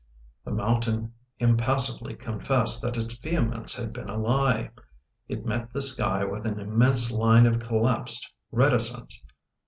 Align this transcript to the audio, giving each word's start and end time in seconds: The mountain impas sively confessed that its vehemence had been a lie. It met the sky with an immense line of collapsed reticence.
The 0.45 0.51
mountain 0.51 1.13
impas 1.39 1.81
sively 1.81 2.15
confessed 2.15 2.81
that 2.81 2.97
its 2.97 3.13
vehemence 3.17 3.75
had 3.75 3.93
been 3.93 4.09
a 4.09 4.17
lie. 4.17 4.71
It 5.27 5.45
met 5.45 5.71
the 5.73 5.83
sky 5.83 6.23
with 6.25 6.47
an 6.47 6.59
immense 6.59 7.11
line 7.11 7.45
of 7.45 7.59
collapsed 7.59 8.33
reticence. 8.51 9.23